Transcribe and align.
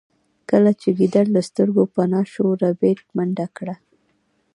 کله 0.49 0.71
چې 0.81 0.87
ګیدړ 0.97 1.25
له 1.35 1.41
سترګو 1.49 1.83
پناه 1.93 2.23
شو 2.33 2.45
ربیټ 2.61 2.99
منډه 3.15 3.47
کړه 3.57 3.75